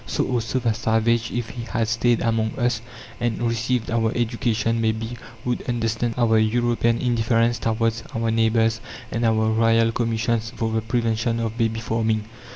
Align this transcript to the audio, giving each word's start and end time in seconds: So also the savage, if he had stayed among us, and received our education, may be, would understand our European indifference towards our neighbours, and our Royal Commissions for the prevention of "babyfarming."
So 0.07 0.25
also 0.25 0.57
the 0.57 0.73
savage, 0.73 1.29
if 1.31 1.49
he 1.51 1.61
had 1.61 1.87
stayed 1.87 2.21
among 2.21 2.53
us, 2.57 2.81
and 3.19 3.39
received 3.39 3.91
our 3.91 4.11
education, 4.15 4.81
may 4.81 4.93
be, 4.93 5.15
would 5.45 5.61
understand 5.69 6.15
our 6.17 6.39
European 6.39 6.97
indifference 6.97 7.59
towards 7.59 8.01
our 8.15 8.31
neighbours, 8.31 8.81
and 9.11 9.23
our 9.23 9.51
Royal 9.51 9.91
Commissions 9.91 10.51
for 10.55 10.71
the 10.71 10.81
prevention 10.81 11.39
of 11.39 11.55
"babyfarming." 11.55 12.21